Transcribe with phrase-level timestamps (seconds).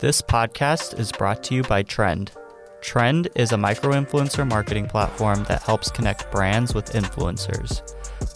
[0.00, 2.32] This podcast is brought to you by Trend.
[2.80, 7.82] Trend is a micro influencer marketing platform that helps connect brands with influencers.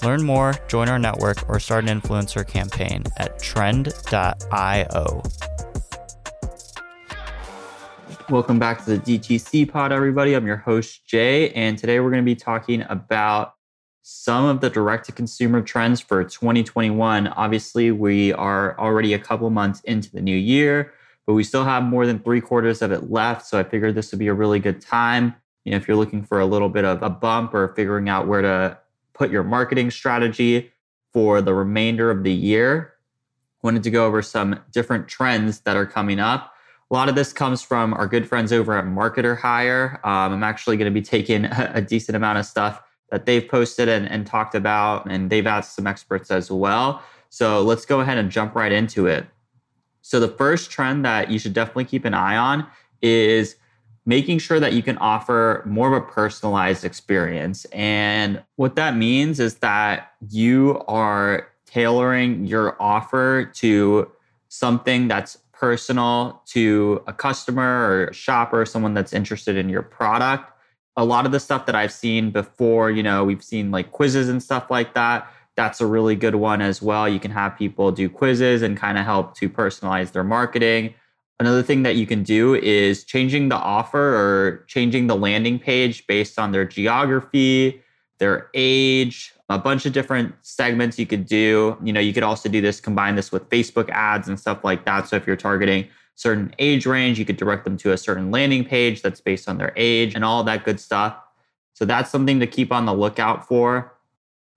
[0.02, 5.22] Learn more, join our network, or start an influencer campaign at trend.io.
[8.28, 10.34] Welcome back to the DTC pod, everybody.
[10.34, 13.54] I'm your host, Jay, and today we're going to be talking about
[14.02, 17.28] some of the direct to consumer trends for 2021.
[17.28, 20.92] Obviously, we are already a couple months into the new year
[21.26, 23.46] but we still have more than three quarters of it left.
[23.46, 25.34] So I figured this would be a really good time.
[25.64, 28.26] You know, if you're looking for a little bit of a bump or figuring out
[28.26, 28.78] where to
[29.14, 30.70] put your marketing strategy
[31.12, 32.94] for the remainder of the year,
[33.62, 36.52] wanted to go over some different trends that are coming up.
[36.90, 40.00] A lot of this comes from our good friends over at Marketer Hire.
[40.04, 43.46] Um, I'm actually going to be taking a, a decent amount of stuff that they've
[43.48, 47.02] posted and, and talked about, and they've asked some experts as well.
[47.30, 49.26] So let's go ahead and jump right into it.
[50.06, 52.66] So the first trend that you should definitely keep an eye on
[53.00, 53.56] is
[54.04, 57.64] making sure that you can offer more of a personalized experience.
[57.72, 64.12] And what that means is that you are tailoring your offer to
[64.48, 70.52] something that's personal to a customer or shopper, someone that's interested in your product.
[70.98, 74.28] A lot of the stuff that I've seen before, you know, we've seen like quizzes
[74.28, 77.08] and stuff like that that's a really good one as well.
[77.08, 80.94] You can have people do quizzes and kind of help to personalize their marketing.
[81.40, 86.06] Another thing that you can do is changing the offer or changing the landing page
[86.06, 87.82] based on their geography,
[88.18, 91.76] their age, a bunch of different segments you could do.
[91.82, 94.84] You know, you could also do this, combine this with Facebook ads and stuff like
[94.84, 95.08] that.
[95.08, 98.64] So if you're targeting certain age range, you could direct them to a certain landing
[98.64, 101.16] page that's based on their age and all that good stuff.
[101.74, 103.93] So that's something to keep on the lookout for.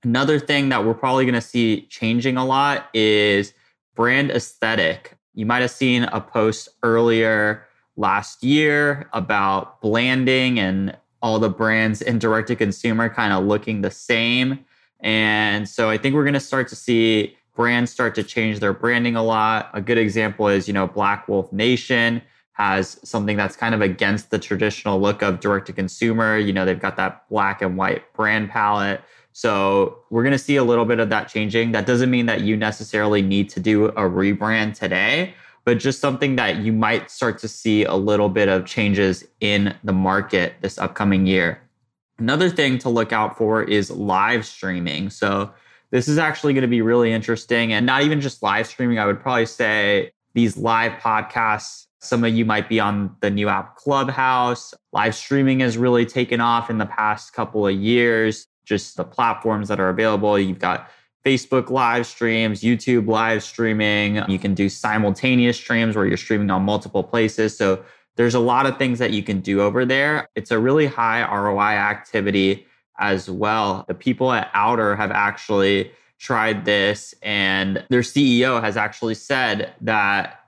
[0.03, 3.53] Another thing that we're probably going to see changing a lot is
[3.95, 5.17] brand aesthetic.
[5.33, 12.01] You might have seen a post earlier last year about blanding and all the brands
[12.01, 14.63] in direct to consumer kind of looking the same.
[14.99, 18.73] And so I think we're going to start to see brands start to change their
[18.73, 19.69] branding a lot.
[19.73, 22.21] A good example is, you know, Black Wolf Nation
[22.53, 26.37] has something that's kind of against the traditional look of direct to consumer.
[26.37, 29.01] You know, they've got that black and white brand palette.
[29.37, 31.71] So we're going to see a little bit of that changing.
[31.73, 36.37] That doesn't mean that you necessarily need to do a rebrand today, but just something
[36.37, 40.79] that you might start to see a little bit of changes in the market this
[40.79, 41.61] upcoming year.
[42.17, 45.11] Another thing to look out for is live streaming.
[45.11, 45.53] So
[45.91, 48.97] this is actually going to be really interesting and not even just live streaming.
[48.97, 51.85] I would probably say these live podcasts.
[51.99, 54.73] Some of you might be on the new app Clubhouse.
[54.93, 59.69] Live streaming has really taken off in the past couple of years just the platforms
[59.69, 60.37] that are available.
[60.37, 60.91] You've got
[61.25, 64.21] Facebook live streams, YouTube live streaming.
[64.27, 67.57] You can do simultaneous streams where you're streaming on multiple places.
[67.57, 67.83] So
[68.17, 70.27] there's a lot of things that you can do over there.
[70.35, 72.65] It's a really high ROI activity
[72.99, 73.85] as well.
[73.87, 80.41] The people at Outer have actually tried this, and their CEO has actually said that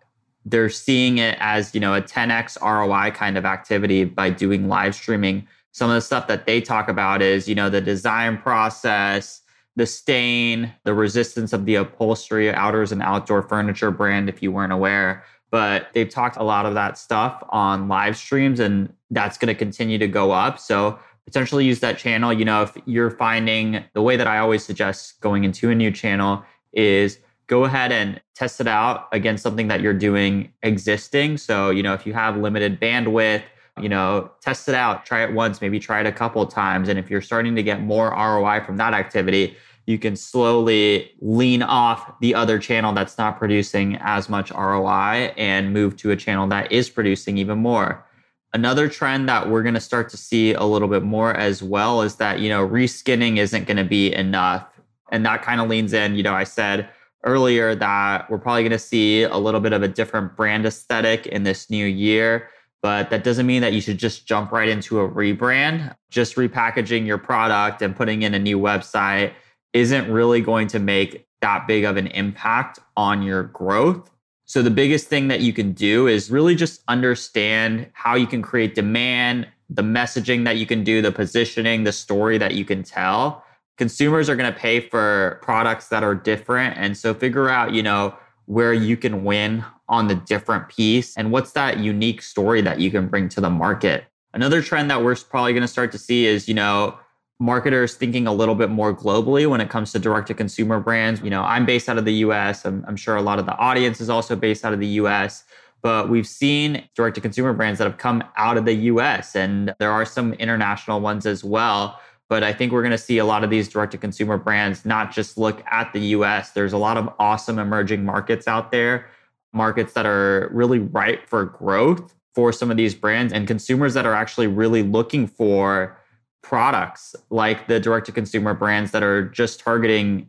[0.46, 4.96] they're seeing it as you know a 10x ROI kind of activity by doing live
[4.96, 5.47] streaming
[5.79, 9.41] some of the stuff that they talk about is, you know, the design process,
[9.78, 14.73] the stain, the resistance of the upholstery, outers and outdoor furniture brand, if you weren't
[14.73, 15.23] aware.
[15.51, 19.56] But they've talked a lot of that stuff on live streams, and that's going to
[19.56, 20.59] continue to go up.
[20.59, 22.34] So potentially use that channel.
[22.34, 25.91] You know, if you're finding the way that I always suggest going into a new
[25.91, 31.38] channel is go ahead and test it out against something that you're doing existing.
[31.38, 33.44] So, you know, if you have limited bandwidth,
[33.81, 36.90] you know, test it out, try it once, maybe try it a couple times.
[36.90, 41.63] And if you're starting to get more ROI from that activity, you can slowly lean
[41.63, 46.47] off the other channel that's not producing as much ROI and move to a channel
[46.47, 48.06] that is producing even more.
[48.53, 52.03] Another trend that we're going to start to see a little bit more as well
[52.03, 54.79] is that, you know, reskinning isn't going to be enough.
[55.12, 56.89] And that kind of leans in, you know, I said
[57.23, 61.25] earlier that we're probably going to see a little bit of a different brand aesthetic
[61.28, 62.50] in this new year
[62.81, 65.96] but that doesn't mean that you should just jump right into a rebrand.
[66.10, 69.34] Just repackaging your product and putting in a new website
[69.74, 74.10] isn't really going to make that big of an impact on your growth.
[74.46, 78.42] So, the biggest thing that you can do is really just understand how you can
[78.42, 82.81] create demand, the messaging that you can do, the positioning, the story that you can
[82.81, 83.44] tell.
[83.78, 86.78] Consumers are going to pay for products that are different.
[86.78, 88.16] And so, figure out, you know,
[88.50, 92.90] where you can win on the different piece and what's that unique story that you
[92.90, 94.06] can bring to the market.
[94.34, 96.98] Another trend that we're probably going to start to see is, you know,
[97.40, 101.22] marketers thinking a little bit more globally when it comes to direct to consumer brands.
[101.22, 102.66] You know, I'm based out of the US.
[102.66, 105.44] I'm, I'm, sure a lot of the audience is also based out of the US.
[105.84, 109.75] but we've seen direct to consumer brands that have come out of the US and
[109.78, 112.00] there are some international ones as well.
[112.30, 114.86] But I think we're going to see a lot of these direct to consumer brands
[114.86, 116.52] not just look at the US.
[116.52, 119.10] There's a lot of awesome emerging markets out there,
[119.52, 124.06] markets that are really ripe for growth for some of these brands and consumers that
[124.06, 125.98] are actually really looking for
[126.44, 130.28] products like the direct to consumer brands that are just targeting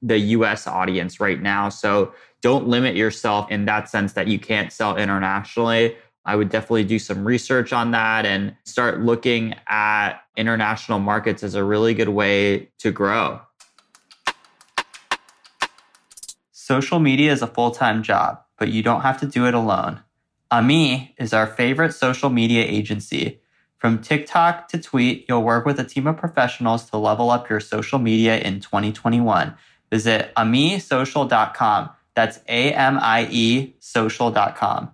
[0.00, 1.68] the US audience right now.
[1.68, 5.96] So don't limit yourself in that sense that you can't sell internationally.
[6.24, 11.54] I would definitely do some research on that and start looking at international markets as
[11.54, 13.40] a really good way to grow.
[16.52, 20.00] Social media is a full time job, but you don't have to do it alone.
[20.50, 23.40] Amie is our favorite social media agency.
[23.78, 27.58] From TikTok to Tweet, you'll work with a team of professionals to level up your
[27.58, 29.56] social media in 2021.
[29.90, 31.90] Visit amiesocial.com.
[32.14, 34.92] That's A M I E social.com.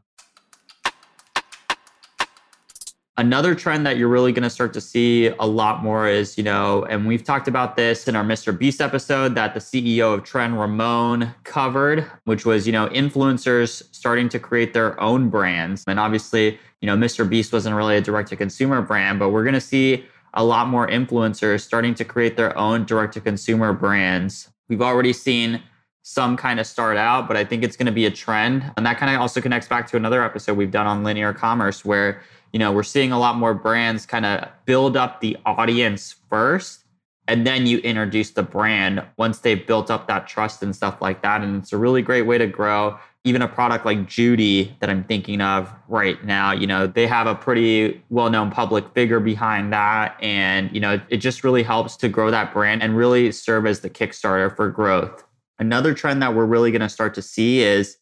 [3.19, 6.45] Another trend that you're really going to start to see a lot more is, you
[6.45, 8.57] know, and we've talked about this in our Mr.
[8.57, 14.29] Beast episode that the CEO of Trend, Ramon, covered, which was, you know, influencers starting
[14.29, 15.83] to create their own brands.
[15.89, 17.29] And obviously, you know, Mr.
[17.29, 20.05] Beast wasn't really a direct to consumer brand, but we're going to see
[20.35, 24.49] a lot more influencers starting to create their own direct to consumer brands.
[24.69, 25.61] We've already seen
[26.03, 28.73] some kind of start out, but I think it's going to be a trend.
[28.77, 31.85] And that kind of also connects back to another episode we've done on linear commerce
[31.85, 32.23] where
[32.53, 36.85] you know, we're seeing a lot more brands kind of build up the audience first
[37.29, 41.21] and then you introduce the brand once they've built up that trust and stuff like
[41.23, 41.43] that.
[41.43, 42.99] And it's a really great way to grow.
[43.25, 47.27] Even a product like Judy that I'm thinking of right now, you know, they have
[47.27, 50.17] a pretty well known public figure behind that.
[50.23, 53.81] And, you know, it just really helps to grow that brand and really serve as
[53.81, 55.23] the Kickstarter for growth.
[55.59, 57.99] Another trend that we're really going to start to see is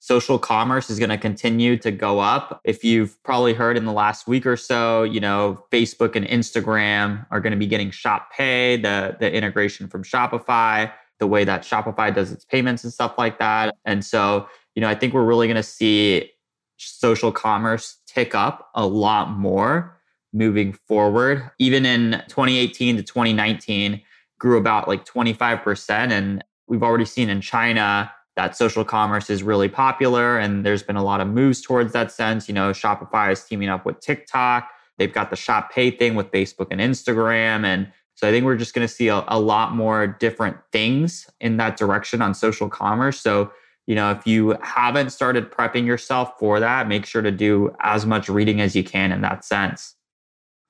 [0.00, 2.60] social commerce is going to continue to go up.
[2.64, 7.26] If you've probably heard in the last week or so, you know, Facebook and Instagram
[7.30, 11.62] are going to be getting Shop Pay, the the integration from Shopify, the way that
[11.62, 13.76] Shopify does its payments and stuff like that.
[13.84, 16.30] And so, you know, I think we're really going to see
[16.78, 19.98] social commerce tick up a lot more
[20.32, 21.50] moving forward.
[21.58, 24.00] Even in 2018 to 2019
[24.38, 29.68] grew about like 25% and we've already seen in China that social commerce is really
[29.68, 32.48] popular and there's been a lot of moves towards that sense.
[32.48, 34.70] You know, Shopify is teaming up with TikTok.
[34.98, 37.64] They've got the Shop Pay thing with Facebook and Instagram.
[37.64, 41.28] And so I think we're just going to see a, a lot more different things
[41.40, 43.18] in that direction on social commerce.
[43.18, 43.50] So,
[43.86, 48.06] you know, if you haven't started prepping yourself for that, make sure to do as
[48.06, 49.96] much reading as you can in that sense.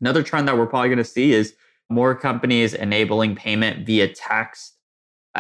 [0.01, 1.55] Another trend that we're probably going to see is
[1.91, 4.77] more companies enabling payment via text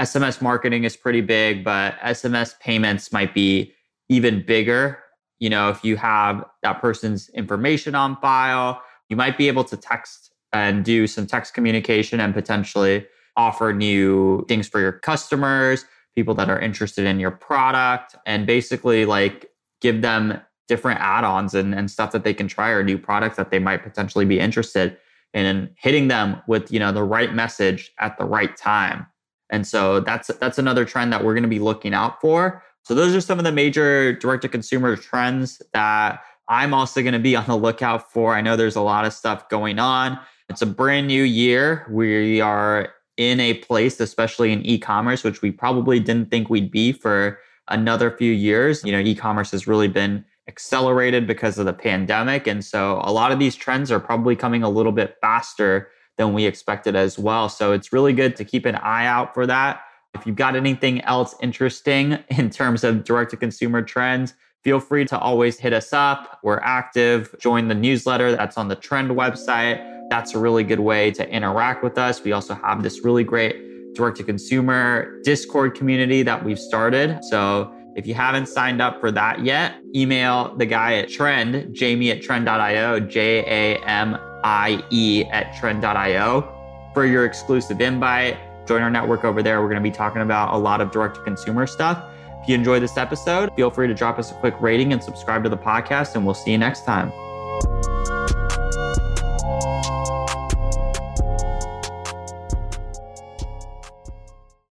[0.01, 3.75] SMS marketing is pretty big, but SMS payments might be
[4.09, 4.99] even bigger.
[5.41, 9.77] You know, if you have that person's information on file, you might be able to
[9.77, 13.07] text and do some text communication and potentially
[13.37, 19.05] offer new things for your customers, people that are interested in your product, and basically
[19.05, 19.51] like
[19.83, 23.51] give them different add-ons and, and stuff that they can try or new products that
[23.51, 24.97] they might potentially be interested
[25.35, 29.07] in and hitting them with you know the right message at the right time
[29.51, 32.63] and so that's that's another trend that we're going to be looking out for.
[32.83, 37.13] So those are some of the major direct to consumer trends that I'm also going
[37.13, 38.35] to be on the lookout for.
[38.35, 40.19] I know there's a lot of stuff going on.
[40.49, 41.87] It's a brand new year.
[41.91, 46.91] We are in a place, especially in e-commerce, which we probably didn't think we'd be
[46.91, 47.39] for
[47.69, 48.83] another few years.
[48.83, 52.47] You know, e-commerce has really been accelerated because of the pandemic.
[52.49, 55.89] And so a lot of these trends are probably coming a little bit faster
[56.21, 57.49] than we expected as well.
[57.49, 59.81] So it's really good to keep an eye out for that.
[60.15, 65.07] If you've got anything else interesting in terms of direct to consumer trends, feel free
[65.07, 66.39] to always hit us up.
[66.43, 67.35] We're active.
[67.41, 69.81] Join the newsletter that's on the Trend website.
[70.11, 72.23] That's a really good way to interact with us.
[72.23, 77.19] We also have this really great direct to consumer Discord community that we've started.
[77.31, 82.11] So if you haven't signed up for that yet, email the guy at Trend, Jamie
[82.11, 88.37] at trend.io, J A M I-E at trend.io for your exclusive invite.
[88.67, 89.61] Join our network over there.
[89.61, 92.05] We're going to be talking about a lot of direct to consumer stuff.
[92.43, 95.43] If you enjoyed this episode, feel free to drop us a quick rating and subscribe
[95.45, 97.11] to the podcast, and we'll see you next time.